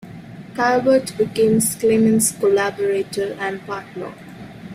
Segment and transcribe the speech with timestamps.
[0.55, 4.11] Calvert became Schliemann's collaborator and partner.